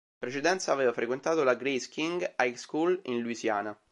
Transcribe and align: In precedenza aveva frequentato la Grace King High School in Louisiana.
In 0.13 0.17
precedenza 0.17 0.71
aveva 0.71 0.93
frequentato 0.93 1.43
la 1.43 1.53
Grace 1.53 1.87
King 1.87 2.33
High 2.39 2.55
School 2.55 2.99
in 3.03 3.21
Louisiana. 3.21 3.79